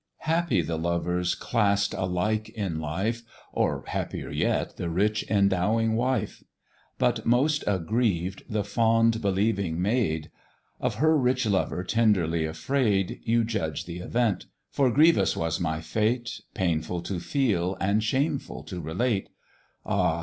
[0.23, 3.21] "Happy the lovers class'd alike in life,
[3.53, 6.43] Or happier yet the rich endowing wife;
[6.97, 10.31] But most aggrieved the fond believing maid.
[10.79, 16.41] Of her rich lover tenderly afraid: You judge th' event; for grievous was my fate,
[16.55, 19.29] Painful to feel, and shameful to relate:
[19.85, 20.19] Ah!